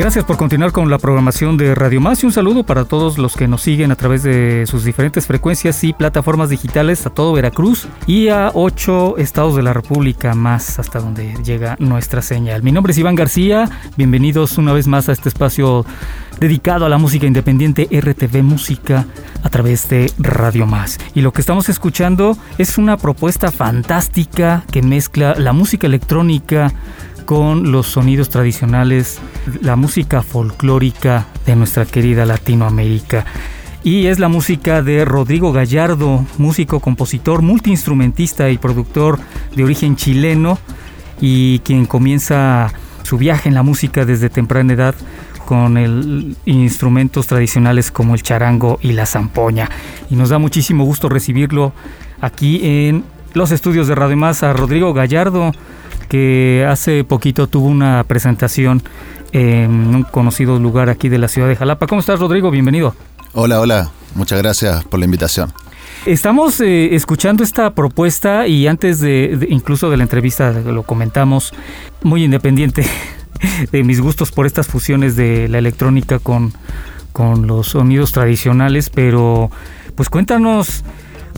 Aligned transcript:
Gracias 0.00 0.24
por 0.24 0.38
continuar 0.38 0.72
con 0.72 0.88
la 0.88 0.96
programación 0.96 1.58
de 1.58 1.74
Radio 1.74 2.00
Más 2.00 2.22
y 2.22 2.26
un 2.26 2.32
saludo 2.32 2.64
para 2.64 2.86
todos 2.86 3.18
los 3.18 3.36
que 3.36 3.46
nos 3.46 3.60
siguen 3.60 3.92
a 3.92 3.96
través 3.96 4.22
de 4.22 4.64
sus 4.66 4.82
diferentes 4.82 5.26
frecuencias 5.26 5.84
y 5.84 5.92
plataformas 5.92 6.48
digitales 6.48 7.04
a 7.04 7.10
todo 7.10 7.34
Veracruz 7.34 7.86
y 8.06 8.28
a 8.28 8.50
ocho 8.54 9.18
estados 9.18 9.56
de 9.56 9.62
la 9.62 9.74
República 9.74 10.34
más 10.34 10.78
hasta 10.78 11.00
donde 11.00 11.34
llega 11.44 11.76
nuestra 11.80 12.22
señal. 12.22 12.62
Mi 12.62 12.72
nombre 12.72 12.92
es 12.92 12.98
Iván 12.98 13.14
García, 13.14 13.68
bienvenidos 13.98 14.56
una 14.56 14.72
vez 14.72 14.86
más 14.86 15.10
a 15.10 15.12
este 15.12 15.28
espacio 15.28 15.84
dedicado 16.40 16.86
a 16.86 16.88
la 16.88 16.96
música 16.96 17.26
independiente 17.26 17.86
RTV 17.92 18.42
Música 18.42 19.04
a 19.42 19.50
través 19.50 19.86
de 19.90 20.10
Radio 20.18 20.66
Más. 20.66 20.98
Y 21.14 21.20
lo 21.20 21.32
que 21.34 21.42
estamos 21.42 21.68
escuchando 21.68 22.38
es 22.56 22.78
una 22.78 22.96
propuesta 22.96 23.52
fantástica 23.52 24.64
que 24.72 24.80
mezcla 24.80 25.34
la 25.36 25.52
música 25.52 25.86
electrónica 25.86 26.72
con 27.30 27.70
los 27.70 27.86
sonidos 27.86 28.28
tradicionales, 28.28 29.20
la 29.62 29.76
música 29.76 30.20
folclórica 30.20 31.28
de 31.46 31.54
nuestra 31.54 31.84
querida 31.84 32.26
Latinoamérica. 32.26 33.24
Y 33.84 34.06
es 34.06 34.18
la 34.18 34.26
música 34.26 34.82
de 34.82 35.04
Rodrigo 35.04 35.52
Gallardo, 35.52 36.26
músico, 36.38 36.80
compositor, 36.80 37.40
multiinstrumentista 37.40 38.50
y 38.50 38.58
productor 38.58 39.20
de 39.54 39.62
origen 39.62 39.94
chileno 39.94 40.58
y 41.20 41.60
quien 41.60 41.86
comienza 41.86 42.72
su 43.04 43.16
viaje 43.16 43.48
en 43.48 43.54
la 43.54 43.62
música 43.62 44.04
desde 44.04 44.28
temprana 44.28 44.72
edad 44.72 44.96
con 45.46 45.76
el, 45.76 46.34
instrumentos 46.46 47.28
tradicionales 47.28 47.92
como 47.92 48.14
el 48.14 48.24
charango 48.24 48.80
y 48.82 48.90
la 48.90 49.06
zampoña. 49.06 49.70
Y 50.10 50.16
nos 50.16 50.30
da 50.30 50.40
muchísimo 50.40 50.82
gusto 50.82 51.08
recibirlo 51.08 51.72
aquí 52.20 52.58
en 52.64 53.04
los 53.34 53.52
estudios 53.52 53.86
de 53.86 53.94
Radio 53.94 54.16
Más 54.16 54.42
a 54.42 54.52
Rodrigo 54.52 54.92
Gallardo 54.92 55.52
que 56.10 56.66
hace 56.68 57.04
poquito 57.04 57.46
tuvo 57.46 57.68
una 57.68 58.02
presentación 58.02 58.82
en 59.30 59.70
un 59.70 60.02
conocido 60.02 60.58
lugar 60.58 60.90
aquí 60.90 61.08
de 61.08 61.18
la 61.18 61.28
ciudad 61.28 61.46
de 61.48 61.54
Jalapa. 61.54 61.86
¿Cómo 61.86 62.00
estás, 62.00 62.18
Rodrigo? 62.18 62.50
Bienvenido. 62.50 62.96
Hola, 63.32 63.60
hola. 63.60 63.90
Muchas 64.16 64.42
gracias 64.42 64.84
por 64.84 64.98
la 64.98 65.04
invitación. 65.04 65.52
Estamos 66.04 66.60
eh, 66.60 66.96
escuchando 66.96 67.44
esta 67.44 67.74
propuesta 67.74 68.48
y 68.48 68.66
antes 68.66 68.98
de, 68.98 69.46
incluso 69.50 69.88
de 69.88 69.98
la 69.98 70.02
entrevista 70.02 70.50
lo 70.50 70.82
comentamos, 70.82 71.52
muy 72.02 72.24
independiente 72.24 72.84
de 73.70 73.84
mis 73.84 74.00
gustos 74.00 74.32
por 74.32 74.46
estas 74.46 74.66
fusiones 74.66 75.14
de 75.14 75.46
la 75.48 75.58
electrónica 75.58 76.18
con, 76.18 76.52
con 77.12 77.46
los 77.46 77.68
sonidos 77.68 78.10
tradicionales, 78.10 78.90
pero 78.90 79.52
pues 79.94 80.08
cuéntanos 80.08 80.82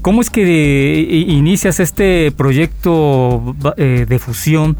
¿Cómo 0.02 0.20
es 0.20 0.30
que 0.30 1.24
inicias 1.28 1.78
este 1.78 2.32
proyecto 2.32 3.54
eh, 3.76 4.04
de 4.08 4.18
fusión 4.18 4.76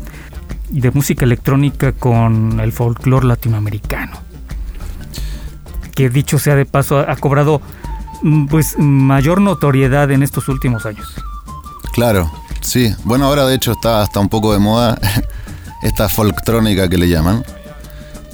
de 0.68 0.90
música 0.90 1.24
electrónica 1.24 1.92
con 1.92 2.58
el 2.58 2.72
folclore 2.72 3.28
latinoamericano? 3.28 4.18
Que 5.94 6.10
dicho 6.10 6.40
sea 6.40 6.56
de 6.56 6.66
paso, 6.66 6.98
ha 6.98 7.14
cobrado 7.14 7.60
mm, 8.22 8.46
pues 8.46 8.76
mayor 8.78 9.40
notoriedad 9.40 10.10
en 10.10 10.24
estos 10.24 10.48
últimos 10.48 10.86
años. 10.86 11.14
Claro, 11.92 12.28
sí. 12.60 12.92
Bueno, 13.04 13.26
ahora 13.26 13.46
de 13.46 13.54
hecho 13.54 13.70
está 13.72 14.02
hasta 14.02 14.18
un 14.18 14.28
poco 14.28 14.52
de 14.52 14.58
moda 14.58 14.98
esta 15.84 16.08
folktrónica 16.08 16.88
que 16.88 16.98
le 16.98 17.08
llaman. 17.08 17.44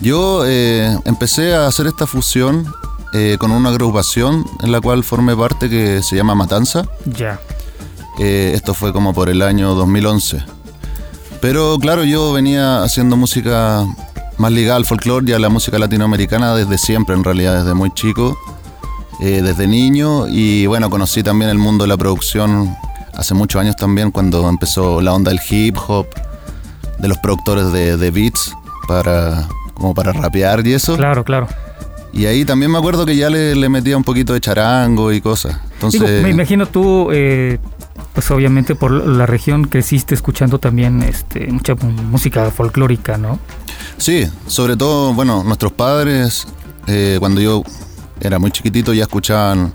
Yo 0.01 0.47
eh, 0.47 0.97
empecé 1.05 1.55
a 1.55 1.67
hacer 1.67 1.87
esta 1.87 2.07
fusión 2.07 2.65
eh, 3.13 3.37
con 3.39 3.51
una 3.51 3.71
agrupación 3.71 4.45
en 4.63 4.73
la 4.73 4.81
cual 4.81 5.03
formé 5.05 5.35
parte 5.35 5.71
que 5.71 6.03
se 6.03 6.17
llama 6.17 6.35
Matanza. 6.35 6.87
Ya. 7.07 7.41
Eh, 8.19 8.53
esto 8.55 8.75
fue 8.75 8.93
como 8.93 9.15
por 9.15 9.29
el 9.29 9.43
año 9.43 9.75
2011. 9.75 10.43
Pero 11.41 11.79
claro, 11.79 12.05
yo 12.05 12.33
venía 12.33 12.83
haciendo 12.83 13.17
música 13.17 13.87
más 14.39 14.53
ligada 14.53 14.77
al 14.77 14.85
folclore 14.85 15.31
y 15.31 15.33
a 15.33 15.39
la 15.39 15.49
música 15.49 15.79
latinoamericana 15.79 16.55
desde 16.55 16.79
siempre, 16.79 17.15
en 17.15 17.25
realidad, 17.25 17.59
desde 17.61 17.75
muy 17.75 17.93
chico, 17.95 18.37
eh, 19.21 19.41
desde 19.43 19.67
niño. 19.67 20.27
Y 20.29 20.67
bueno, 20.67 20.91
conocí 20.91 21.23
también 21.23 21.51
el 21.51 21.59
mundo 21.59 21.85
de 21.85 21.89
la 21.89 21.97
producción 21.97 22.77
hace 23.15 23.35
muchos 23.35 23.61
años 23.61 23.77
también, 23.77 24.11
cuando 24.11 24.49
empezó 24.49 25.01
la 25.01 25.13
onda 25.13 25.31
del 25.31 25.41
hip 25.49 25.77
hop, 25.87 26.07
de 26.99 27.09
los 27.09 27.19
productores 27.19 27.73
de, 27.73 27.97
de 27.97 28.11
beats, 28.11 28.53
para, 28.87 29.47
como 29.75 29.95
para 29.95 30.13
rapear 30.13 30.67
y 30.67 30.75
eso. 30.75 30.97
Claro, 30.97 31.25
claro. 31.25 31.49
Y 32.13 32.27
ahí 32.27 32.45
también 32.45 32.71
me 32.71 32.79
acuerdo 32.79 33.05
que 33.05 33.17
ya 33.17 33.31
le, 33.31 33.69
metía 33.69 33.97
un 33.97 34.05
poquito 34.05 34.33
de 34.33 34.41
charango 34.41 35.13
y 35.13 35.21
cosas. 35.21 35.61
Entonces, 35.75 36.23
me 36.23 36.31
imagino 36.31 36.67
tú, 36.67 37.11
eh, 37.13 37.59
pues 38.15 38.31
obviamente 38.31 38.75
por 38.75 38.91
la 38.91 39.27
región 39.27 39.65
creciste 39.65 40.15
escuchando 40.15 40.59
también 40.59 41.03
este, 41.03 41.47
mucha 41.49 41.75
música 41.75 42.51
folclórica, 42.51 43.19
¿no? 43.19 43.39
Sí, 43.99 44.27
sobre 44.47 44.77
todo, 44.77 45.13
bueno, 45.15 45.45
nuestros 45.45 45.73
padres, 45.73 46.47
eh, 46.87 47.17
cuando 47.21 47.41
yo 47.41 47.63
era 48.21 48.39
muy 48.39 48.51
chiquitito, 48.51 48.93
ya 48.93 49.03
escuchaban 49.03 49.75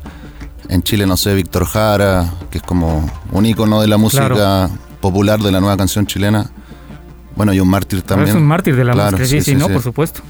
en 0.69 0.83
Chile, 0.83 1.05
no 1.05 1.17
sé, 1.17 1.35
Víctor 1.35 1.65
Jara, 1.65 2.33
que 2.49 2.57
es 2.57 2.63
como 2.63 3.09
un 3.31 3.45
icono 3.45 3.81
de 3.81 3.87
la 3.87 3.97
música 3.97 4.69
popular 4.99 5.39
de 5.39 5.51
la 5.51 5.59
nueva 5.59 5.77
canción 5.77 6.05
chilena. 6.07 6.49
Bueno, 7.35 7.53
y 7.53 7.59
un 7.59 7.67
mártir 7.67 8.01
también. 8.01 8.29
es 8.29 8.35
un 8.35 8.45
mártir 8.45 8.75
de 8.75 8.83
la 8.83 8.93
música, 8.93 9.25
sí, 9.25 9.41
sí, 9.41 9.55
no, 9.55 9.67
por 9.67 9.81
supuesto. 9.81 10.21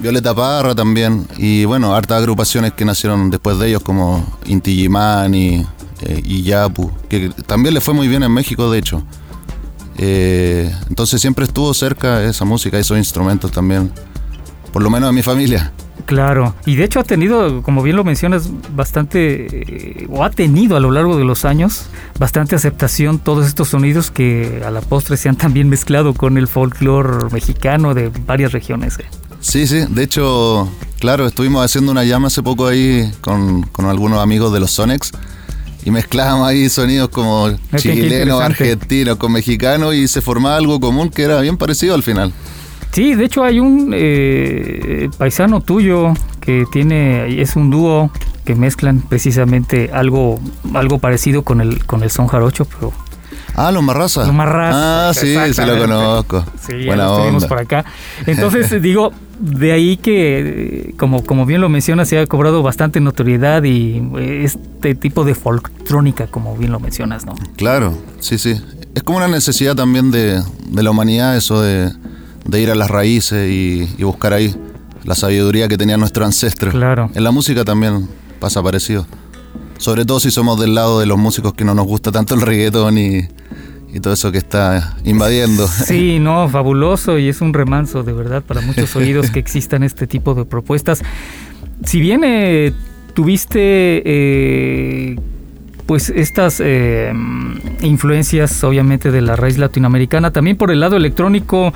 Violeta 0.00 0.34
Parra 0.34 0.74
también, 0.74 1.26
y 1.36 1.66
bueno, 1.66 1.94
hartas 1.94 2.18
agrupaciones 2.18 2.72
que 2.72 2.84
nacieron 2.84 3.30
después 3.30 3.58
de 3.58 3.68
ellos, 3.68 3.82
como 3.82 4.38
Inti 4.46 4.74
Gimani 4.74 5.66
eh, 6.02 6.22
y 6.24 6.42
Yapu, 6.42 6.90
que 7.08 7.30
también 7.46 7.74
le 7.74 7.82
fue 7.82 7.92
muy 7.92 8.08
bien 8.08 8.22
en 8.22 8.32
México, 8.32 8.70
de 8.70 8.78
hecho. 8.78 9.02
Eh, 9.98 10.74
entonces 10.88 11.20
siempre 11.20 11.44
estuvo 11.44 11.74
cerca 11.74 12.24
esa 12.24 12.46
música, 12.46 12.78
esos 12.78 12.96
instrumentos 12.96 13.52
también, 13.52 13.92
por 14.72 14.82
lo 14.82 14.88
menos 14.88 15.10
en 15.10 15.14
mi 15.14 15.22
familia. 15.22 15.72
Claro, 16.06 16.54
y 16.64 16.76
de 16.76 16.84
hecho 16.84 16.98
ha 16.98 17.04
tenido, 17.04 17.62
como 17.62 17.82
bien 17.82 17.96
lo 17.96 18.02
mencionas, 18.02 18.50
bastante, 18.74 19.46
eh, 19.50 20.06
o 20.08 20.24
ha 20.24 20.30
tenido 20.30 20.76
a 20.76 20.80
lo 20.80 20.90
largo 20.90 21.18
de 21.18 21.24
los 21.24 21.44
años, 21.44 21.86
bastante 22.18 22.56
aceptación 22.56 23.18
todos 23.18 23.46
estos 23.46 23.68
sonidos 23.68 24.10
que 24.10 24.62
a 24.66 24.70
la 24.70 24.80
postre 24.80 25.18
se 25.18 25.28
han 25.28 25.36
también 25.36 25.68
mezclado 25.68 26.14
con 26.14 26.38
el 26.38 26.48
folclore 26.48 27.30
mexicano 27.30 27.92
de 27.92 28.10
varias 28.26 28.52
regiones. 28.52 28.98
Sí, 29.40 29.66
sí, 29.66 29.84
de 29.88 30.02
hecho, 30.02 30.70
claro, 30.98 31.26
estuvimos 31.26 31.64
haciendo 31.64 31.90
una 31.90 32.04
llama 32.04 32.28
hace 32.28 32.42
poco 32.42 32.66
ahí 32.66 33.10
con, 33.20 33.66
algunos 33.78 34.20
amigos 34.20 34.52
de 34.52 34.60
los 34.60 34.70
Sonex 34.70 35.12
y 35.84 35.90
mezclábamos 35.90 36.46
ahí 36.46 36.68
sonidos 36.68 37.08
como 37.08 37.50
chilenos, 37.76 38.40
argentinos 38.40 39.16
con 39.16 39.32
mexicanos 39.32 39.94
y 39.94 40.08
se 40.08 40.20
formaba 40.20 40.56
algo 40.56 40.78
común 40.78 41.08
que 41.08 41.22
era 41.22 41.40
bien 41.40 41.56
parecido 41.56 41.94
al 41.94 42.02
final. 42.02 42.32
Sí, 42.92 43.14
de 43.14 43.24
hecho 43.24 43.44
hay 43.44 43.60
un 43.60 43.92
eh, 43.94 45.08
paisano 45.16 45.60
tuyo 45.60 46.12
que 46.40 46.64
tiene, 46.70 47.40
es 47.40 47.56
un 47.56 47.70
dúo 47.70 48.10
que 48.44 48.54
mezclan 48.54 49.00
precisamente 49.00 49.90
algo, 49.92 50.40
algo 50.74 50.98
parecido 50.98 51.42
con 51.42 51.60
el, 51.60 51.86
con 51.86 52.02
el 52.02 52.10
son 52.10 52.26
jarocho, 52.26 52.66
pero 52.66 52.92
Ah, 53.54 53.70
los 53.72 53.82
Marrazas. 53.82 54.26
Los 54.26 54.34
Marrazas. 54.34 54.76
Ah, 54.76 55.12
sí, 55.14 55.34
sí 55.52 55.62
lo 55.66 55.78
conozco. 55.78 56.44
Sí, 56.66 56.86
Buena 56.86 57.38
ya 57.38 57.48
por 57.48 57.58
acá. 57.58 57.84
Entonces, 58.26 58.80
digo, 58.82 59.12
de 59.38 59.72
ahí 59.72 59.96
que, 59.96 60.94
como, 60.98 61.24
como 61.24 61.46
bien 61.46 61.60
lo 61.60 61.68
mencionas, 61.68 62.08
se 62.08 62.18
ha 62.18 62.26
cobrado 62.26 62.62
bastante 62.62 63.00
notoriedad 63.00 63.62
y 63.64 64.02
este 64.18 64.94
tipo 64.94 65.24
de 65.24 65.34
folktrónica, 65.34 66.26
como 66.26 66.56
bien 66.56 66.72
lo 66.72 66.80
mencionas, 66.80 67.24
¿no? 67.24 67.34
Claro, 67.56 67.96
sí, 68.20 68.38
sí. 68.38 68.60
Es 68.94 69.02
como 69.02 69.18
una 69.18 69.28
necesidad 69.28 69.74
también 69.74 70.10
de, 70.10 70.42
la 70.72 70.90
humanidad 70.90 71.36
eso 71.36 71.62
de, 71.62 71.92
de 72.44 72.60
ir 72.60 72.70
a 72.70 72.74
las 72.74 72.90
raíces 72.90 73.50
y, 73.50 73.88
y 73.96 74.04
buscar 74.04 74.32
ahí 74.32 74.54
la 75.04 75.14
sabiduría 75.14 75.68
que 75.68 75.78
tenían 75.78 76.00
nuestros 76.00 76.26
ancestros. 76.26 76.72
Claro. 76.74 77.10
En 77.14 77.24
la 77.24 77.30
música 77.30 77.64
también 77.64 78.08
pasa 78.38 78.62
parecido. 78.62 79.06
Sobre 79.80 80.04
todo 80.04 80.20
si 80.20 80.30
somos 80.30 80.60
del 80.60 80.74
lado 80.74 81.00
de 81.00 81.06
los 81.06 81.16
músicos 81.16 81.54
que 81.54 81.64
no 81.64 81.74
nos 81.74 81.86
gusta 81.86 82.12
tanto 82.12 82.34
el 82.34 82.42
reggaetón 82.42 82.98
y, 82.98 83.26
y 83.94 84.00
todo 84.00 84.12
eso 84.12 84.30
que 84.30 84.36
está 84.36 84.98
invadiendo. 85.04 85.66
Sí, 85.66 86.18
no, 86.20 86.50
fabuloso 86.50 87.18
y 87.18 87.30
es 87.30 87.40
un 87.40 87.54
remanso 87.54 88.02
de 88.02 88.12
verdad 88.12 88.42
para 88.42 88.60
muchos 88.60 88.94
oídos 88.94 89.30
que 89.30 89.38
existan 89.38 89.82
este 89.82 90.06
tipo 90.06 90.34
de 90.34 90.44
propuestas. 90.44 91.02
Si 91.82 91.98
bien 91.98 92.24
eh, 92.24 92.74
tuviste 93.14 94.02
eh, 94.04 95.16
pues 95.86 96.10
estas 96.10 96.60
eh, 96.62 97.10
influencias 97.80 98.62
obviamente 98.62 99.10
de 99.10 99.22
la 99.22 99.34
raíz 99.34 99.56
latinoamericana, 99.56 100.30
también 100.30 100.58
por 100.58 100.70
el 100.70 100.80
lado 100.80 100.98
electrónico, 100.98 101.72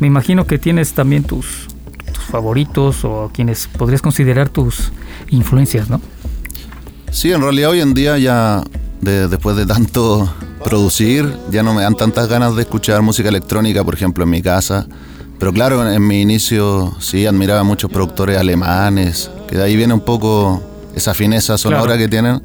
me 0.00 0.08
imagino 0.08 0.44
que 0.44 0.58
tienes 0.58 0.92
también 0.92 1.22
tus, 1.22 1.68
tus 2.12 2.24
favoritos 2.24 3.04
o 3.04 3.30
quienes 3.32 3.68
podrías 3.68 4.02
considerar 4.02 4.48
tus 4.48 4.90
influencias, 5.30 5.88
¿no? 5.88 6.00
Sí, 7.14 7.30
en 7.32 7.40
realidad 7.40 7.70
hoy 7.70 7.80
en 7.80 7.94
día 7.94 8.18
ya 8.18 8.62
de- 9.00 9.28
después 9.28 9.56
de 9.56 9.66
tanto 9.66 10.28
producir, 10.64 11.32
ya 11.50 11.62
no 11.62 11.72
me 11.72 11.82
dan 11.82 11.94
tantas 11.94 12.28
ganas 12.28 12.56
de 12.56 12.62
escuchar 12.62 13.02
música 13.02 13.28
electrónica, 13.28 13.84
por 13.84 13.94
ejemplo, 13.94 14.24
en 14.24 14.30
mi 14.30 14.42
casa. 14.42 14.84
Pero 15.38 15.52
claro, 15.52 15.86
en, 15.86 15.94
en 15.94 16.04
mi 16.06 16.22
inicio 16.22 16.92
sí 16.98 17.24
admiraba 17.24 17.60
a 17.60 17.64
muchos 17.64 17.88
productores 17.90 18.36
alemanes, 18.36 19.30
que 19.46 19.56
de 19.58 19.62
ahí 19.62 19.76
viene 19.76 19.94
un 19.94 20.00
poco 20.00 20.60
esa 20.96 21.14
fineza 21.14 21.56
sonora 21.56 21.84
Claro. 21.84 21.98
que 21.98 22.08
tienen. 22.08 22.42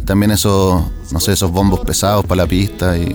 Y 0.00 0.04
también 0.04 0.32
esos, 0.32 0.82
no 1.12 1.20
sé, 1.20 1.32
esos 1.32 1.50
bombos 1.52 1.80
pesados 1.80 2.24
para 2.26 2.42
la 2.42 2.48
pista. 2.48 2.98
Y 2.98 3.14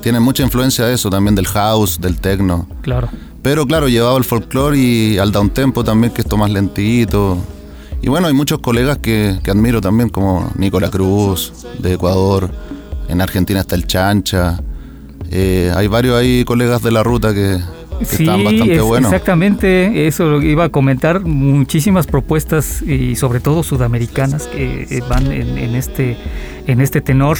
tienen 0.00 0.22
mucha 0.22 0.42
influencia 0.42 0.86
de 0.86 0.94
eso, 0.94 1.10
también 1.10 1.34
del 1.34 1.46
house, 1.46 2.00
del 2.00 2.16
techno. 2.18 2.66
Claro. 2.82 3.08
Pero 3.42 3.66
claro, 3.66 3.88
llevado 3.88 4.16
al 4.16 4.24
folclore 4.24 4.78
y 4.78 5.18
al 5.18 5.30
down 5.30 5.50
tempo 5.50 5.84
también, 5.84 6.12
que 6.12 6.22
es 6.22 6.24
esto 6.26 6.36
más 6.38 6.50
lentito. 6.50 7.36
Y 8.00 8.08
bueno, 8.08 8.28
hay 8.28 8.32
muchos 8.34 8.60
colegas 8.60 8.98
que, 8.98 9.38
que 9.42 9.50
admiro 9.50 9.80
también, 9.80 10.08
como 10.08 10.50
Nicola 10.56 10.88
Cruz, 10.90 11.52
de 11.78 11.94
Ecuador. 11.94 12.50
En 13.08 13.20
Argentina 13.20 13.60
está 13.60 13.74
el 13.74 13.86
Chancha. 13.86 14.60
Eh, 15.30 15.72
hay 15.74 15.88
varios 15.88 16.16
ahí 16.16 16.44
colegas 16.44 16.82
de 16.82 16.90
la 16.90 17.02
ruta 17.02 17.34
que, 17.34 17.58
que 17.98 18.04
Sí, 18.04 18.22
están 18.22 18.44
bastante 18.44 18.76
es- 18.76 18.82
buenos. 18.82 19.12
exactamente, 19.12 20.06
eso 20.06 20.24
lo 20.24 20.42
iba 20.42 20.64
a 20.64 20.68
comentar, 20.70 21.20
muchísimas 21.20 22.06
propuestas 22.06 22.80
y 22.82 23.16
sobre 23.16 23.40
todo 23.40 23.62
sudamericanas 23.62 24.44
que 24.46 24.86
eh, 24.88 25.02
van 25.10 25.26
en, 25.32 25.58
en 25.58 25.74
este, 25.74 26.16
en 26.66 26.80
este 26.80 27.00
tenor. 27.00 27.38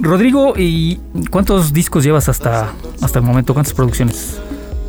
Rodrigo, 0.00 0.52
¿y 0.58 0.98
cuántos 1.30 1.72
discos 1.72 2.04
llevas 2.04 2.28
hasta, 2.28 2.72
hasta 3.00 3.18
el 3.20 3.24
momento? 3.24 3.54
¿Cuántas 3.54 3.72
producciones? 3.72 4.38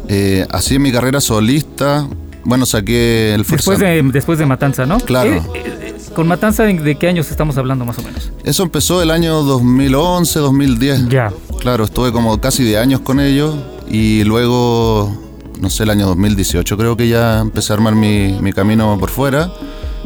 Eh, 0.10 0.46
así 0.50 0.76
en 0.76 0.82
mi 0.82 0.92
carrera 0.92 1.22
solista, 1.22 2.06
bueno, 2.50 2.66
saqué 2.66 3.34
el 3.34 3.42
Después 3.44 3.64
Fuerza- 3.64 3.86
de, 3.86 4.02
después 4.04 4.38
de 4.40 4.46
Matanza, 4.46 4.86
¿no? 4.86 4.98
Claro. 5.00 5.36
Eh, 5.36 5.42
eh, 5.56 5.96
con 6.14 6.28
Matanza, 6.28 6.64
¿de, 6.64 6.74
de 6.74 6.96
qué 6.96 7.08
años 7.08 7.30
estamos 7.32 7.58
hablando 7.58 7.86
más 7.86 7.98
o 8.00 8.04
menos? 8.04 8.32
Eso 8.44 8.64
empezó 8.64 9.02
el 9.02 9.12
año 9.12 9.42
2011, 9.44 10.40
2010. 10.40 11.08
Ya, 11.10 11.32
Claro, 11.60 11.84
estuve 11.86 12.12
como 12.12 12.40
casi 12.42 12.64
10 12.64 12.80
años 12.80 13.00
con 13.02 13.20
ellos 13.20 13.56
y 13.90 14.24
luego, 14.24 15.16
no 15.62 15.70
sé, 15.70 15.84
el 15.84 15.90
año 15.92 16.06
2018 16.08 16.78
creo 16.78 16.96
que 16.98 17.08
ya 17.08 17.40
empecé 17.40 17.72
a 17.74 17.76
armar 17.76 17.96
mi, 17.96 18.38
mi 18.42 18.52
camino 18.54 18.98
por 19.00 19.10
fuera 19.10 19.52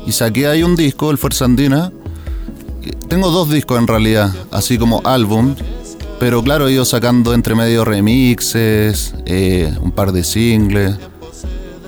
y 0.05 0.11
saqué 0.11 0.47
ahí 0.47 0.63
un 0.63 0.75
disco, 0.75 1.09
el 1.11 1.17
Fuerza 1.17 1.45
Andina. 1.45 1.91
Tengo 3.07 3.29
dos 3.31 3.49
discos 3.49 3.79
en 3.79 3.87
realidad, 3.87 4.33
así 4.51 4.77
como 4.77 5.01
álbum, 5.05 5.55
pero 6.19 6.41
claro, 6.43 6.67
he 6.67 6.73
ido 6.73 6.83
sacando 6.85 7.33
entre 7.33 7.55
medio 7.55 7.85
remixes, 7.85 9.13
eh, 9.25 9.73
un 9.81 9.91
par 9.91 10.11
de 10.11 10.23
singles. 10.23 10.95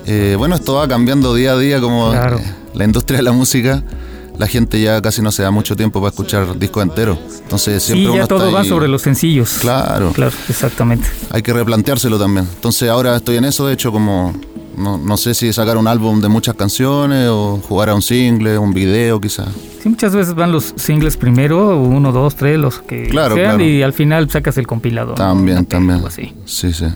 Eh, 0.05 0.35
bueno, 0.37 0.55
esto 0.55 0.75
va 0.75 0.87
cambiando 0.87 1.33
día 1.33 1.53
a 1.53 1.57
día 1.57 1.81
como 1.81 2.11
Claro. 2.11 2.39
la 2.73 2.83
industria 2.85 3.17
de 3.17 3.23
la 3.23 3.31
música. 3.31 3.83
La 4.37 4.47
gente 4.47 4.81
ya 4.81 5.01
casi 5.01 5.21
no 5.21 5.31
se 5.31 5.43
da 5.43 5.51
mucho 5.51 5.77
tiempo 5.77 6.01
para 6.01 6.09
escuchar 6.09 6.59
discos 6.59 6.83
enteros. 6.83 7.17
Entonces 7.43 7.81
sí, 7.81 7.93
siempre 7.93 8.07
uno 8.09 8.15
ya 8.17 8.23
está 8.23 8.35
todo 8.35 8.51
va 8.51 8.61
ahí- 8.61 8.67
sobre 8.69 8.87
los 8.89 9.01
sencillos. 9.01 9.57
Claro, 9.61 10.11
Claro, 10.11 10.33
exactamente. 10.49 11.07
hay 11.31 11.41
que 11.41 11.53
replanteárselo 11.53 12.19
también. 12.19 12.45
Entonces 12.53 12.89
ahora 12.89 13.15
estoy 13.15 13.37
en 13.37 13.45
eso, 13.45 13.65
de 13.65 13.73
hecho, 13.73 13.93
como 13.93 14.33
no, 14.77 14.97
no 14.97 15.15
sé 15.15 15.33
si 15.33 15.53
sacar 15.53 15.77
un 15.77 15.87
álbum 15.87 16.19
de 16.19 16.27
muchas 16.27 16.53
canciones 16.55 17.29
o 17.31 17.61
jugar 17.65 17.89
a 17.89 17.95
un 17.95 18.01
single, 18.01 18.57
un 18.57 18.73
video 18.73 19.21
quizás. 19.21 19.47
Sí, 19.81 19.87
muchas 19.87 20.13
veces 20.13 20.35
van 20.35 20.51
los 20.51 20.73
singles 20.75 21.15
primero, 21.15 21.79
uno, 21.79 22.11
dos, 22.11 22.35
tres, 22.35 22.59
los 22.59 22.79
que 22.79 23.07
Claro, 23.07 23.35
sean, 23.35 23.55
claro. 23.55 23.63
y 23.63 23.83
al 23.83 23.93
final 23.93 24.29
sacas 24.29 24.57
el 24.57 24.67
compilado. 24.67 25.09
¿no? 25.11 25.15
También, 25.15 25.59
Una 25.59 25.67
también. 25.67 25.95
algo 25.95 26.07
así. 26.09 26.33
Sí, 26.45 26.73
sí. 26.73 26.87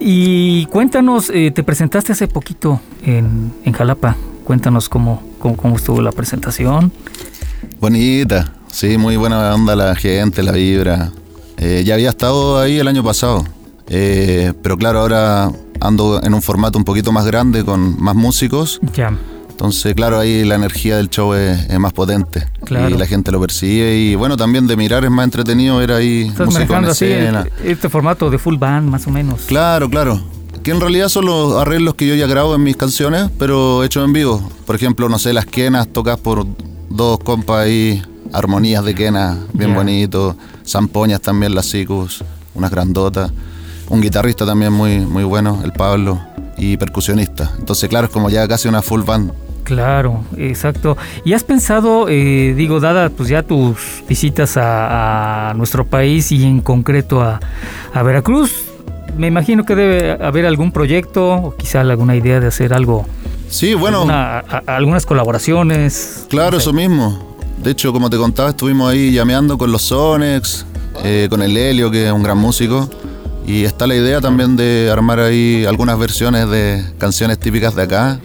Y 0.00 0.66
cuéntanos, 0.66 1.30
eh, 1.30 1.50
te 1.50 1.62
presentaste 1.62 2.12
hace 2.12 2.28
poquito 2.28 2.80
en, 3.04 3.52
en 3.64 3.72
Jalapa. 3.72 4.16
Cuéntanos 4.44 4.88
cómo, 4.88 5.22
cómo, 5.38 5.56
cómo 5.56 5.76
estuvo 5.76 6.00
la 6.00 6.12
presentación. 6.12 6.92
Bonita, 7.80 8.52
sí, 8.68 8.96
muy 8.96 9.16
buena 9.16 9.54
onda 9.54 9.76
la 9.76 9.94
gente, 9.94 10.42
la 10.42 10.52
vibra. 10.52 11.12
Eh, 11.56 11.82
ya 11.84 11.94
había 11.94 12.10
estado 12.10 12.58
ahí 12.60 12.78
el 12.78 12.86
año 12.86 13.02
pasado, 13.02 13.44
eh, 13.88 14.52
pero 14.62 14.76
claro, 14.76 15.00
ahora 15.00 15.50
ando 15.80 16.22
en 16.22 16.32
un 16.34 16.40
formato 16.42 16.78
un 16.78 16.84
poquito 16.84 17.10
más 17.12 17.26
grande 17.26 17.64
con 17.64 18.00
más 18.00 18.14
músicos. 18.14 18.80
Ya, 18.94 19.12
Entonces, 19.58 19.92
claro, 19.96 20.20
ahí 20.20 20.44
la 20.44 20.54
energía 20.54 20.98
del 20.98 21.10
show 21.10 21.34
es, 21.34 21.68
es 21.68 21.78
más 21.80 21.92
potente. 21.92 22.46
Claro. 22.64 22.90
Y 22.90 22.96
la 22.96 23.06
gente 23.08 23.32
lo 23.32 23.40
percibe. 23.40 23.96
Y 23.96 24.14
bueno, 24.14 24.36
también 24.36 24.68
de 24.68 24.76
mirar 24.76 25.04
es 25.04 25.10
más 25.10 25.24
entretenido 25.24 25.78
ver 25.78 25.90
ahí 25.90 26.28
estás 26.28 26.52
manejando 26.52 26.92
así 26.92 27.06
este, 27.64 27.88
formato 27.88 28.30
de 28.30 28.38
full 28.38 28.56
band, 28.56 28.88
más 28.88 29.04
o 29.08 29.10
menos. 29.10 29.40
Claro, 29.48 29.90
claro. 29.90 30.22
Que 30.62 30.70
en 30.70 30.80
realidad 30.80 31.08
son 31.08 31.26
los 31.26 31.60
arreglos 31.60 31.96
que 31.96 32.06
yo 32.06 32.14
ya 32.14 32.28
grabo 32.28 32.54
en 32.54 32.62
mis 32.62 32.76
canciones, 32.76 33.30
pero 33.36 33.82
hechos 33.82 34.04
en 34.04 34.12
vivo. 34.12 34.48
Por 34.64 34.76
ejemplo, 34.76 35.08
no 35.08 35.18
sé, 35.18 35.32
las 35.32 35.44
quenas 35.44 35.88
tocas 35.88 36.18
por 36.20 36.46
dos 36.88 37.18
compas 37.18 37.64
ahí, 37.66 38.00
armonías 38.32 38.84
de 38.84 38.94
quenas 38.94 39.38
bien 39.54 39.70
Ya. 39.70 39.76
bonito, 39.76 40.36
zampoñas 40.64 41.20
también, 41.20 41.52
las 41.52 41.66
cicus, 41.68 42.22
unas 42.54 42.70
grandotas. 42.70 43.32
Un 43.88 44.00
guitarrista 44.02 44.46
también 44.46 44.72
muy, 44.72 45.00
muy 45.00 45.24
bueno, 45.24 45.62
el 45.64 45.72
Pablo, 45.72 46.20
y 46.56 46.76
percusionista. 46.76 47.50
Entonces, 47.58 47.88
claro, 47.88 48.06
es 48.06 48.12
como 48.12 48.30
ya 48.30 48.46
casi 48.46 48.68
una 48.68 48.82
full 48.82 49.02
band. 49.02 49.32
Claro, 49.68 50.24
exacto. 50.38 50.96
¿Y 51.26 51.34
has 51.34 51.44
pensado, 51.44 52.08
eh, 52.08 52.54
digo, 52.56 52.80
dada 52.80 53.10
pues 53.10 53.28
ya 53.28 53.42
tus 53.42 53.76
visitas 54.08 54.56
a, 54.56 55.50
a 55.50 55.54
nuestro 55.54 55.84
país 55.84 56.32
y 56.32 56.42
en 56.42 56.62
concreto 56.62 57.20
a, 57.20 57.38
a 57.92 58.02
Veracruz, 58.02 58.50
me 59.18 59.26
imagino 59.26 59.66
que 59.66 59.74
debe 59.76 60.12
haber 60.24 60.46
algún 60.46 60.72
proyecto 60.72 61.34
o 61.34 61.54
quizá 61.54 61.82
alguna 61.82 62.16
idea 62.16 62.40
de 62.40 62.46
hacer 62.46 62.72
algo, 62.72 63.06
Sí, 63.50 63.74
bueno. 63.74 63.98
alguna- 63.98 64.38
a- 64.38 64.62
a- 64.66 64.76
algunas 64.76 65.04
colaboraciones. 65.04 66.24
Claro, 66.30 66.52
no 66.52 66.56
sé. 66.60 66.62
eso 66.62 66.72
mismo. 66.72 67.36
De 67.62 67.72
hecho, 67.72 67.92
como 67.92 68.08
te 68.08 68.16
contaba, 68.16 68.48
estuvimos 68.48 68.90
ahí 68.90 69.12
llameando 69.12 69.58
con 69.58 69.70
los 69.70 69.82
Sonex, 69.82 70.64
eh, 71.04 71.26
con 71.28 71.42
el 71.42 71.54
Helio, 71.54 71.90
que 71.90 72.06
es 72.06 72.12
un 72.12 72.22
gran 72.22 72.38
músico. 72.38 72.88
Y 73.46 73.64
está 73.64 73.86
la 73.86 73.96
idea 73.96 74.20
también 74.22 74.56
de 74.56 74.88
armar 74.90 75.20
ahí 75.20 75.66
algunas 75.66 75.98
versiones 75.98 76.48
de 76.48 76.84
canciones 76.96 77.38
típicas 77.38 77.74
de 77.74 77.82
acá, 77.82 78.18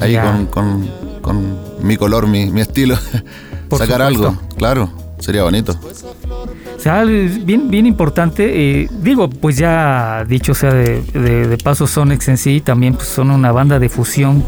ahí 0.00 0.16
con, 0.16 0.46
con- 0.46 0.90
con 1.20 1.58
mi 1.82 1.96
color, 1.96 2.26
mi, 2.26 2.50
mi 2.50 2.60
estilo. 2.60 2.96
Por 3.68 3.78
Sacar 3.78 4.00
supuesto. 4.08 4.28
algo, 4.28 4.40
claro, 4.56 4.90
sería 5.18 5.42
bonito. 5.44 5.78
O 6.76 6.80
sea, 6.82 7.04
bien, 7.04 7.70
bien 7.70 7.86
importante. 7.86 8.82
eh, 8.82 8.88
digo, 9.02 9.28
pues 9.30 9.56
ya 9.58 10.24
dicho 10.26 10.54
sea 10.54 10.72
de, 10.72 11.02
de- 11.12 11.46
de 11.46 11.58
paso, 11.58 11.86
Sonex 11.86 12.28
en 12.28 12.36
sí 12.38 12.60
también 12.60 12.94
pues, 12.94 13.06
son 13.08 13.30
una 13.30 13.52
banda 13.52 13.78
de 13.78 13.88
fusión 13.88 14.44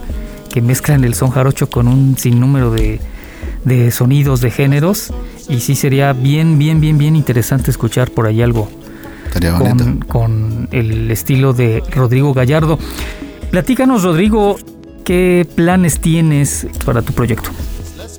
que 0.50 0.60
mezclan 0.60 1.04
el 1.04 1.14
son 1.14 1.30
jarocho 1.30 1.68
con 1.70 1.88
un 1.88 2.16
sinnúmero 2.18 2.70
de, 2.72 3.00
de 3.64 3.90
sonidos, 3.90 4.40
de 4.40 4.50
géneros. 4.50 5.12
Y 5.48 5.60
sí 5.60 5.74
sería 5.76 6.12
bien, 6.14 6.58
bien, 6.58 6.80
bien, 6.80 6.96
bien 6.98 7.16
interesante 7.16 7.70
escuchar 7.70 8.10
por 8.10 8.26
ahí 8.26 8.40
algo 8.42 8.68
Estaría 9.26 9.52
bonito. 9.58 9.84
con, 9.84 9.98
con 10.00 10.68
el 10.72 11.10
estilo 11.10 11.52
de 11.52 11.82
Rodrigo 11.94 12.32
Gallardo. 12.34 12.78
Platícanos, 13.50 14.02
Rodrigo, 14.02 14.56
¿qué 15.04 15.46
planes 15.54 16.00
tienes 16.00 16.66
para 16.84 17.02
tu 17.02 17.12
proyecto? 17.12 17.50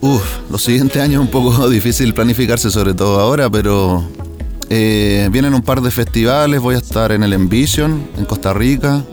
Uf, 0.01 0.23
los 0.51 0.61
siguientes 0.61 1.01
años 1.01 1.21
es 1.21 1.27
un 1.27 1.31
poco 1.31 1.69
difícil 1.69 2.13
planificarse, 2.13 2.69
sobre 2.69 2.93
todo 2.93 3.19
ahora, 3.19 3.49
pero 3.49 4.03
eh, 4.69 5.29
vienen 5.31 5.53
un 5.53 5.61
par 5.61 5.81
de 5.81 5.91
festivales. 5.91 6.59
Voy 6.59 6.75
a 6.75 6.79
estar 6.79 7.11
en 7.11 7.23
el 7.23 7.33
Envision, 7.33 8.09
en 8.17 8.25
Costa 8.25 8.53
Rica, 8.53 9.03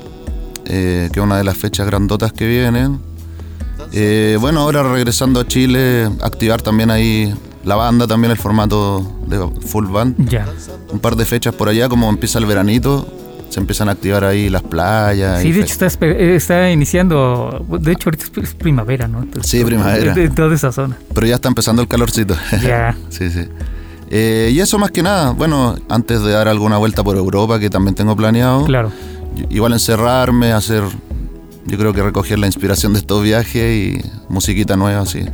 eh, 0.65 1.09
que 1.13 1.21
es 1.21 1.25
una 1.25 1.39
de 1.39 1.45
las 1.45 1.57
fechas 1.57 1.87
grandotas 1.87 2.33
que 2.33 2.47
vienen. 2.47 2.99
Eh, 3.93 4.37
bueno, 4.41 4.61
ahora 4.61 4.83
regresando 4.83 5.41
a 5.41 5.47
Chile, 5.47 6.09
activar 6.23 6.63
también 6.63 6.91
ahí 6.91 7.33
la 7.65 7.77
banda, 7.77 8.07
también 8.07 8.31
el 8.31 8.39
formato 8.39 9.19
de 9.27 9.39
full 9.67 9.87
band. 9.87 10.29
Ya. 10.29 10.47
Un 10.93 10.99
par 10.99 11.17
de 11.17 11.25
fechas 11.25 11.55
por 11.55 11.69
allá, 11.69 11.89
como 11.89 12.09
empieza 12.09 12.39
el 12.39 12.47
veranito, 12.47 13.07
se 13.51 13.61
empiezan 13.61 13.89
a 13.89 13.93
activar 13.93 14.25
ahí 14.25 14.49
las 14.49 14.63
playas. 14.63 15.43
Sí, 15.43 15.53
de 15.53 15.61
hecho 15.61 15.85
está, 15.85 16.07
eh, 16.07 16.35
está 16.37 16.71
iniciando, 16.71 17.67
de 17.81 17.93
hecho 17.93 18.09
ahorita 18.09 18.25
es- 18.41 18.55
primavera, 18.55 19.07
¿no? 19.09 19.23
Entonces, 19.23 19.51
Sí, 19.51 19.63
primavera. 19.65 20.15
En 20.15 20.35
toda 20.35 20.55
esa 20.55 20.73
zona. 20.73 20.97
Pero 21.15 21.27
ya 21.27 21.35
está 21.35 21.49
empezando 21.49 21.83
el 21.83 21.89
calorcito. 21.89 22.35
Ya. 22.63 22.97
sí, 23.11 23.29
sí. 23.31 23.41
Eh, 24.11 24.51
y 24.53 24.59
eso 24.61 24.79
más 24.79 24.91
que 24.91 25.03
nada, 25.03 25.31
bueno, 25.33 25.77
antes 25.89 26.23
de 26.23 26.33
dar 26.33 26.49
alguna 26.49 26.79
vuelta 26.79 27.05
por 27.05 27.17
Europa, 27.17 27.61
que 27.61 27.71
también 27.71 27.95
tengo 27.95 28.17
planeado, 28.17 28.65
Claro. 28.65 28.91
igual 29.51 29.73
encerrarme, 29.73 30.53
hacer, 30.53 30.83
yo 31.67 31.79
creo 31.79 31.93
que 31.93 32.03
recoger 32.03 32.39
la 32.39 32.47
inspiración 32.47 32.93
de 32.93 33.01
estos 33.01 33.23
viajes 33.23 33.77
y 33.77 34.03
musiquita 34.29 34.77
nueva, 34.77 35.07
sí. 35.07 35.25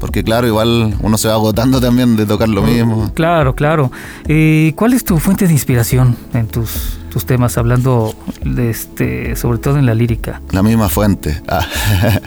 Porque 0.00 0.22
claro, 0.22 0.46
igual 0.46 0.94
uno 1.00 1.18
se 1.18 1.26
va 1.28 1.34
agotando 1.34 1.80
también 1.80 2.14
de 2.16 2.24
tocar 2.24 2.48
lo 2.48 2.62
mismo. 2.62 3.10
Claro, 3.14 3.54
claro. 3.56 3.90
Eh, 4.28 4.72
¿Cuál 4.76 4.92
es 4.94 5.02
tu 5.04 5.18
fuente 5.18 5.46
de 5.48 5.52
inspiración 5.52 6.16
en 6.34 6.46
tus, 6.46 6.97
tus 7.08 7.26
temas, 7.26 7.58
hablando 7.58 8.14
de 8.44 8.70
este, 8.70 9.36
sobre 9.36 9.58
todo 9.58 9.78
en 9.78 9.86
la 9.86 9.94
lírica? 9.94 10.40
La 10.52 10.62
misma 10.62 10.88
fuente. 10.88 11.40
Ah. 11.48 11.66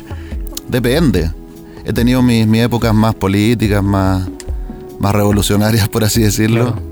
Depende. 0.68 1.32
He 1.86 1.94
tenido 1.94 2.22
mis, 2.22 2.48
mis, 2.48 2.62
épocas 2.62 2.94
más 2.94 3.16
políticas, 3.16 3.84
más, 3.84 4.28
más 5.00 5.14
revolucionarias, 5.14 5.90
por 5.90 6.04
así 6.04 6.22
decirlo. 6.22 6.74
Claro. 6.74 6.92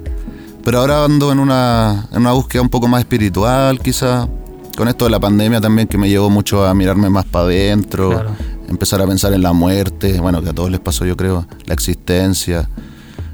Pero 0.63 0.79
ahora 0.79 1.05
ando 1.05 1.31
en 1.31 1.39
una, 1.39 2.08
en 2.12 2.19
una 2.19 2.34
búsqueda 2.34 2.62
un 2.62 2.69
poco 2.69 2.88
más 2.88 3.00
espiritual, 3.00 3.79
quizá. 3.79 4.27
Con 4.75 4.88
esto 4.88 5.05
de 5.05 5.12
la 5.12 5.19
pandemia 5.19 5.60
también 5.60 5.88
que 5.88 5.98
me 5.98 6.08
llevó 6.08 6.29
mucho 6.29 6.65
a 6.65 6.74
mirarme 6.74 7.10
más 7.10 7.25
para 7.25 7.46
adentro, 7.46 8.12
claro. 8.12 8.29
empezar 8.69 9.01
a 9.01 9.08
pensar 9.08 9.34
en 9.34 9.41
la 9.41 9.51
muerte, 9.51 10.22
bueno, 10.22 10.41
que 10.41 10.50
a 10.50 10.53
todos 10.53 10.72
les 10.72 10.79
pasó 10.79 11.05
yo 11.05 11.17
creo, 11.17 11.46
la 11.65 11.74
existencia. 11.74 12.69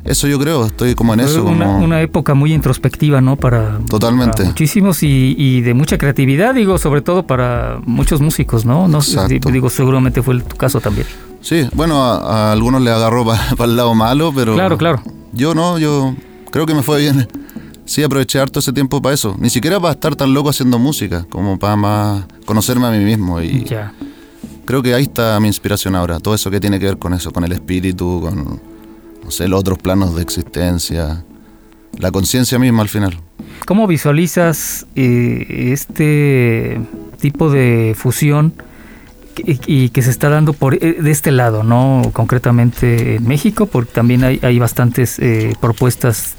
Eso 0.05 0.27
yo 0.27 0.38
creo, 0.38 0.67
estoy 0.67 0.93
como 0.93 1.15
en 1.15 1.21
eso. 1.21 1.43
Una, 1.43 1.65
como... 1.65 1.83
una, 1.83 2.01
época 2.01 2.35
muy 2.35 2.53
introspectiva, 2.53 3.21
¿no? 3.21 3.38
Para, 3.38 3.79
Totalmente. 3.89 4.38
para 4.38 4.45
muchísimos 4.50 5.01
y, 5.01 5.33
y, 5.35 5.62
de 5.62 5.74
mucha 5.74 5.97
creatividad, 5.97 6.53
digo, 6.53 6.77
sobre 6.77 7.01
todo 7.01 7.25
para 7.25 7.79
muchos 7.85 8.21
músicos, 8.21 8.65
¿no? 8.65 8.88
no 8.88 9.00
Exacto. 9.00 9.50
Digo, 9.50 9.71
seguramente 9.71 10.21
fue 10.21 10.39
tu 10.41 10.55
caso 10.57 10.79
también. 10.79 11.07
Sí, 11.41 11.67
bueno, 11.74 12.03
a, 12.03 12.50
a 12.50 12.51
algunos 12.51 12.83
les 12.83 12.93
agarró 12.93 13.25
para 13.25 13.55
pa 13.55 13.63
el 13.65 13.75
lado 13.75 13.95
malo, 13.95 14.31
pero... 14.33 14.53
Claro, 14.53 14.77
claro. 14.77 15.01
Yo 15.33 15.55
no, 15.55 15.79
yo 15.79 16.15
creo 16.51 16.67
que 16.67 16.75
me 16.75 16.83
fue 16.83 17.00
bien. 17.00 17.27
Sí, 17.85 18.03
aproveché 18.03 18.39
harto 18.39 18.59
ese 18.59 18.74
tiempo 18.74 19.01
para 19.01 19.15
eso. 19.15 19.35
Ni 19.39 19.50
siquiera 19.50 19.79
para 19.79 19.93
estar 19.93 20.15
tan 20.15 20.35
loco 20.35 20.50
haciendo 20.50 20.77
música, 20.77 21.25
como 21.29 21.57
para 21.57 21.75
más 21.75 22.25
conocerme 22.45 22.85
a 22.85 22.91
mí 22.91 23.03
mismo. 23.03 23.41
Y 23.41 23.63
ya. 23.63 23.91
creo 24.65 24.83
que 24.83 24.93
ahí 24.93 25.03
está 25.03 25.39
mi 25.39 25.47
inspiración 25.47 25.95
ahora. 25.95 26.19
Todo 26.19 26.35
eso 26.35 26.51
que 26.51 26.59
tiene 26.59 26.79
que 26.79 26.85
ver 26.85 26.97
con 26.97 27.13
eso, 27.13 27.31
con 27.31 27.43
el 27.43 27.51
espíritu, 27.51 28.21
con, 28.21 28.59
no 29.25 29.32
sé, 29.32 29.48
los 29.48 29.60
otros 29.60 29.79
planos 29.79 30.15
de 30.15 30.22
existencia. 30.22 31.25
La 31.98 32.12
conciencia 32.12 32.60
misma 32.60 32.84
al 32.84 32.89
final. 32.89 33.20
¿Cómo 33.65 33.88
visualizas 33.88 34.86
eh, 34.96 35.72
este 35.74 36.79
tipo 37.20 37.50
de 37.50 37.96
fusión 37.98 38.53
y, 39.38 39.60
y 39.65 39.89
que 39.89 40.01
se 40.03 40.12
está 40.12 40.29
dando 40.29 40.53
por 40.53 40.75
eh, 40.75 40.98
de 41.01 41.12
este 41.12 41.32
lado, 41.32 41.63
no 41.63 42.12
concretamente 42.13 43.15
en 43.15 43.27
México, 43.27 43.65
porque 43.65 43.91
también 43.91 44.24
hay, 44.24 44.39
hay 44.44 44.60
bastantes 44.60 45.17
eh, 45.20 45.55
propuestas 45.60 46.36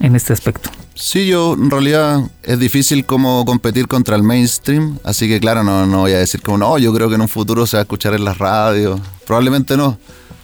en 0.00 0.16
este 0.16 0.32
aspecto? 0.32 0.70
Sí, 0.94 1.26
yo 1.26 1.54
en 1.54 1.70
realidad 1.70 2.20
es 2.42 2.58
difícil 2.58 3.04
como 3.04 3.44
competir 3.44 3.86
contra 3.86 4.16
el 4.16 4.22
mainstream, 4.22 4.98
así 5.04 5.28
que 5.28 5.40
claro, 5.40 5.62
no, 5.62 5.86
no 5.86 6.00
voy 6.00 6.12
a 6.12 6.18
decir 6.18 6.40
como 6.40 6.58
no, 6.58 6.78
yo 6.78 6.92
creo 6.94 7.08
que 7.08 7.14
en 7.16 7.20
un 7.20 7.28
futuro 7.28 7.66
se 7.66 7.76
va 7.76 7.80
a 7.80 7.82
escuchar 7.82 8.14
en 8.14 8.24
las 8.24 8.38
radios, 8.38 9.00
probablemente 9.26 9.76
no, 9.76 9.98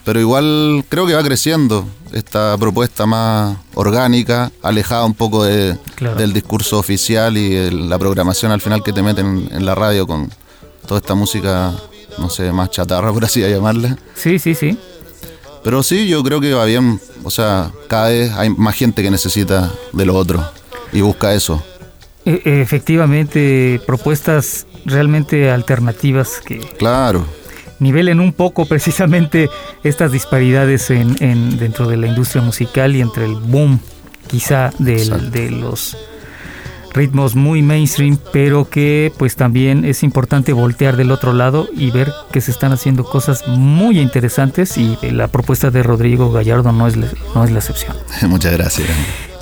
pero 0.07 0.21
igual 0.21 0.85
creo 0.89 1.05
que 1.05 1.15
va 1.15 1.23
creciendo 1.25 1.85
esta 2.13 2.57
propuesta 2.57 3.07
más 3.07 3.57
orgánica, 3.75 4.53
alejada 4.63 5.05
un 5.05 5.15
poco 5.15 5.43
de, 5.43 5.77
claro. 5.97 6.15
del 6.15 6.33
discurso 6.33 6.79
oficial 6.79 7.37
y 7.37 7.57
el, 7.57 7.89
la 7.89 7.99
programación 7.99 8.53
al 8.53 8.61
final 8.61 8.85
que 8.85 8.93
te 8.93 9.03
meten 9.03 9.49
en 9.51 9.67
la 9.67 9.75
radio 9.75 10.07
con 10.07 10.31
toda 10.87 11.01
esta 11.01 11.17
música, 11.17 11.75
no 12.19 12.31
sé, 12.31 12.53
más 12.53 12.71
chatarra 12.71 13.13
por 13.13 13.25
así 13.25 13.41
llamarla. 13.41 13.99
Sí, 14.15 14.39
sí, 14.39 14.55
sí. 14.55 14.79
Pero 15.65 15.83
sí, 15.83 16.07
yo 16.07 16.23
creo 16.23 16.41
que 16.41 16.55
va 16.55 16.65
bien. 16.67 17.01
O 17.25 17.31
sea, 17.33 17.73
cada 17.89 18.11
vez 18.11 18.31
hay 18.35 18.51
más 18.51 18.77
gente 18.77 19.03
que 19.03 19.11
necesita 19.11 19.73
de 19.93 20.07
lo 20.07 20.15
otro 20.15 20.49
y 20.93 21.01
busca 21.01 21.35
eso. 21.35 21.61
E 22.25 22.61
efectivamente, 22.63 23.81
propuestas 23.85 24.69
realmente 24.85 25.51
alternativas 25.51 26.41
que... 26.45 26.61
Claro. 26.79 27.27
Nivelen 27.79 28.21
un 28.21 28.33
poco 28.33 28.67
precisamente 28.67 29.49
estas 29.85 30.13
disparidades 30.13 30.91
en, 30.91 31.17
en 31.21 31.59
dentro 31.59 31.87
de 31.89 31.97
la 31.97 32.07
industria 32.07 32.43
musical 32.43 32.97
y 32.97 33.01
entre 33.01 33.25
el 33.25 33.35
boom 33.35 33.81
quizá 34.27 34.71
del, 34.79 35.31
de 35.31 35.51
los 35.51 35.97
ritmos 36.97 37.35
muy 37.37 37.63
mainstream, 37.63 38.19
pero 38.33 38.69
que 38.71 39.13
pues 39.19 39.37
también 39.37 39.85
es 39.85 40.03
importante 40.03 40.55
voltear 40.55 40.97
del 40.97 41.11
otro 41.11 41.35
lado 41.35 41.69
y 41.77 41.91
ver 41.91 42.11
que 42.33 42.41
se 42.41 42.51
están 42.51 42.73
haciendo 42.73 43.05
cosas 43.05 43.47
muy 43.47 44.01
interesantes 44.01 44.79
y 44.79 44.97
la 45.13 45.29
propuesta 45.29 45.71
de 45.71 45.83
Rodrigo 45.83 46.33
Gallardo 46.33 46.73
no 46.73 46.87
es, 46.87 46.97
no 46.97 47.45
es 47.45 47.51
la 47.51 47.59
excepción. 47.59 47.95
Muchas 48.29 48.53
gracias. 48.53 48.89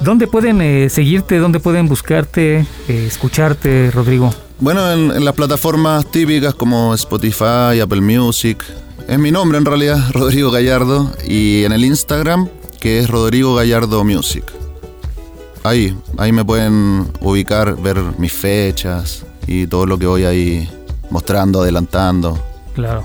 ¿Dónde 0.00 0.26
pueden 0.26 0.60
eh, 0.60 0.88
seguirte? 0.90 1.38
¿Dónde 1.38 1.60
pueden 1.60 1.86
buscarte, 1.88 2.66
eh, 2.88 3.06
escucharte, 3.06 3.90
Rodrigo? 3.92 4.34
Bueno, 4.61 4.92
en, 4.92 5.25
las 5.25 5.34
plataformas 5.34 6.11
típicas 6.11 6.54
como 6.54 6.94
Spotify, 6.94 7.80
Apple 7.82 8.00
Music. 8.00 8.64
Es 9.08 9.18
mi 9.18 9.30
nombre 9.30 9.58
en 9.58 9.64
realidad, 9.64 9.99
Rodrigo 10.12 10.50
Gallardo. 10.50 11.11
Y 11.26 11.64
en 11.64 11.73
el 11.73 11.84
Instagram, 11.84 12.49
que 12.80 13.00
es 13.00 13.08
Rodrigo 13.08 13.54
Gallardo 13.54 14.04
Music 14.04 14.44
ahí, 15.64 15.96
ahí 16.18 16.30
me 16.30 16.44
pueden 16.44 17.11
ubicar, 17.20 17.76
ver 17.80 17.99
mis 18.18 18.32
fechas 18.32 19.25
y 19.46 19.66
todo 19.66 19.87
lo 19.87 19.99
que 19.99 20.06
voy 20.06 20.25
ahí 20.25 20.70
mostrando, 21.11 21.62
adelantando. 21.62 22.38
Claro. 22.75 23.04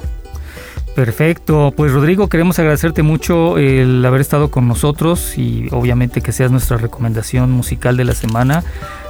Perfecto, 0.96 1.74
pues 1.76 1.94
Rodrigo, 1.94 2.28
queremos 2.28 2.60
agradecerte 2.60 3.04
mucho 3.04 3.58
el 3.58 4.04
haber 4.06 4.22
estado 4.22 4.52
con 4.52 4.68
nosotros 4.68 5.38
y 5.38 5.68
obviamente 5.72 6.22
que 6.22 6.32
seas 6.32 6.52
nuestra 6.52 6.78
recomendación 6.78 7.52
musical 7.52 7.96
de 7.96 8.04
la 8.04 8.14
semana 8.14 8.64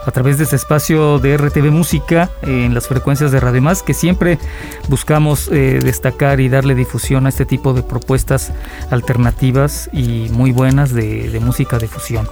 a 0.06 0.12
través 0.12 0.38
de 0.38 0.44
este 0.44 0.56
espacio 0.56 1.20
de 1.20 1.38
RTV 1.38 1.72
Música 1.72 2.30
en 2.42 2.74
las 2.74 2.88
frecuencias 2.88 3.32
de 3.32 3.40
Radio 3.40 3.62
Más, 3.62 3.84
que 3.84 3.94
siempre 3.94 4.40
buscamos 4.88 5.50
eh, 5.52 5.80
destacar 5.84 6.40
y 6.40 6.50
darle 6.50 6.76
difusión 6.76 7.26
a 7.26 7.30
este 7.30 7.46
tipo 7.46 7.74
de 7.74 7.84
propuestas 7.84 8.52
alternativas 8.90 9.90
y 9.94 10.30
muy 10.32 10.52
buenas 10.52 10.94
de, 10.94 11.30
de 11.30 11.40
música 11.40 11.78
de 11.80 11.88
fusión. 11.88 12.28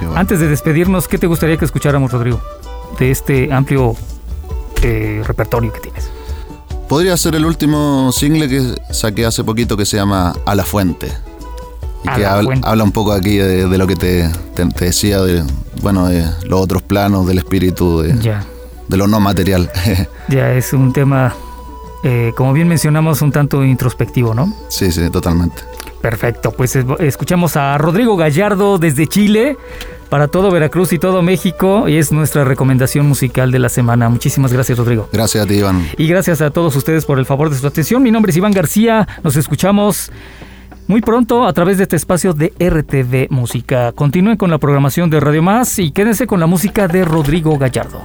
Bueno. 0.00 0.16
Antes 0.16 0.40
de 0.40 0.48
despedirnos, 0.48 1.08
¿qué 1.08 1.18
te 1.18 1.26
gustaría 1.26 1.56
que 1.56 1.64
escucháramos, 1.64 2.12
Rodrigo, 2.12 2.40
de 2.98 3.10
este 3.10 3.52
amplio 3.52 3.94
eh, 4.82 5.22
repertorio 5.26 5.72
que 5.72 5.80
tienes? 5.80 6.11
Podría 6.88 7.16
ser 7.16 7.34
el 7.34 7.44
último 7.44 8.12
single 8.12 8.48
que 8.48 8.74
saqué 8.90 9.24
hace 9.24 9.44
poquito 9.44 9.76
que 9.76 9.86
se 9.86 9.96
llama 9.96 10.34
A 10.44 10.54
la 10.54 10.64
Fuente. 10.64 11.10
Y 12.04 12.08
a 12.08 12.14
que 12.16 12.26
habla, 12.26 12.44
fuente. 12.44 12.68
habla, 12.68 12.84
un 12.84 12.92
poco 12.92 13.12
aquí 13.12 13.36
de, 13.36 13.68
de 13.68 13.78
lo 13.78 13.86
que 13.86 13.96
te, 13.96 14.28
te, 14.54 14.66
te, 14.66 14.84
decía, 14.86 15.20
de, 15.20 15.44
bueno, 15.82 16.08
de 16.08 16.24
los 16.44 16.60
otros 16.60 16.82
planos 16.82 17.26
del 17.26 17.38
espíritu, 17.38 18.00
de, 18.00 18.18
ya. 18.18 18.44
de 18.88 18.96
lo 18.96 19.06
no 19.06 19.20
material. 19.20 19.70
ya 20.28 20.52
es 20.52 20.72
un 20.72 20.92
tema, 20.92 21.34
eh, 22.04 22.32
como 22.36 22.52
bien 22.52 22.68
mencionamos, 22.68 23.22
un 23.22 23.32
tanto 23.32 23.64
introspectivo, 23.64 24.34
¿no? 24.34 24.52
Sí, 24.68 24.90
sí, 24.90 25.08
totalmente. 25.10 25.62
Perfecto, 26.02 26.50
pues 26.50 26.76
escuchamos 26.98 27.56
a 27.56 27.78
Rodrigo 27.78 28.16
Gallardo 28.16 28.78
desde 28.78 29.06
Chile 29.06 29.56
para 30.10 30.26
todo 30.26 30.50
Veracruz 30.50 30.92
y 30.92 30.98
todo 30.98 31.22
México 31.22 31.88
y 31.88 31.96
es 31.96 32.10
nuestra 32.10 32.42
recomendación 32.42 33.06
musical 33.06 33.52
de 33.52 33.60
la 33.60 33.68
semana. 33.68 34.08
Muchísimas 34.08 34.52
gracias, 34.52 34.76
Rodrigo. 34.76 35.08
Gracias 35.12 35.44
a 35.44 35.46
ti, 35.46 35.54
Iván. 35.54 35.86
Y 35.96 36.08
gracias 36.08 36.40
a 36.40 36.50
todos 36.50 36.74
ustedes 36.74 37.04
por 37.06 37.20
el 37.20 37.24
favor 37.24 37.50
de 37.50 37.56
su 37.56 37.66
atención. 37.66 38.02
Mi 38.02 38.10
nombre 38.10 38.30
es 38.30 38.36
Iván 38.36 38.52
García. 38.52 39.06
Nos 39.22 39.36
escuchamos 39.36 40.10
muy 40.88 41.00
pronto 41.02 41.46
a 41.46 41.52
través 41.52 41.78
de 41.78 41.84
este 41.84 41.94
espacio 41.94 42.34
de 42.34 42.52
RTV 42.58 43.28
Música. 43.30 43.92
Continúen 43.92 44.36
con 44.36 44.50
la 44.50 44.58
programación 44.58 45.08
de 45.08 45.20
Radio 45.20 45.42
Más 45.42 45.78
y 45.78 45.92
quédense 45.92 46.26
con 46.26 46.40
la 46.40 46.46
música 46.46 46.88
de 46.88 47.04
Rodrigo 47.04 47.56
Gallardo. 47.58 48.02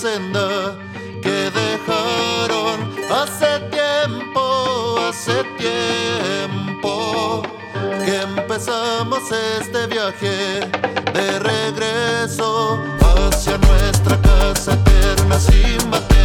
que 0.00 1.50
dejaron 1.50 2.94
hace 3.10 3.58
tiempo, 3.68 4.96
hace 5.08 5.42
tiempo 5.58 7.42
que 8.04 8.22
empezamos 8.22 9.18
este 9.60 9.88
viaje 9.88 10.60
de 11.12 11.38
regreso 11.40 12.78
hacia 13.00 13.58
nuestra 13.58 14.16
casa 14.22 14.74
eterna 14.74 15.40
sin 15.40 15.90
batería. 15.90 16.17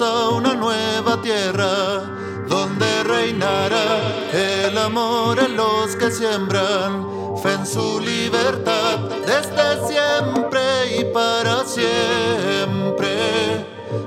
A 0.00 0.28
una 0.28 0.54
nueva 0.54 1.20
tierra 1.22 2.02
donde 2.46 3.02
reinará 3.04 4.28
el 4.32 4.76
amor 4.76 5.40
en 5.40 5.56
los 5.56 5.96
que 5.96 6.10
siembran 6.10 7.04
fe 7.42 7.54
en 7.54 7.66
su 7.66 7.98
libertad 7.98 8.98
desde 9.26 9.88
siempre 9.88 10.60
y 11.00 11.04
para 11.12 11.64
siempre. 11.64 13.08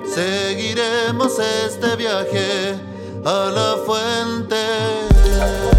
Seguiremos 0.05 1.39
este 1.39 1.95
viaje 1.97 2.79
a 3.25 3.51
la 3.51 3.75
fuente. 3.85 5.70